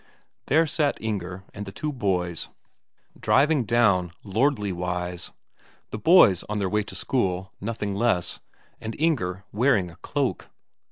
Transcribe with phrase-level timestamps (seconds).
[0.47, 2.49] There sat Inger and the two boys,
[3.19, 5.29] driving down lordly wise
[5.91, 8.39] the boys on their way to school, nothing less,
[8.79, 10.49] and Inger wearing a cloak.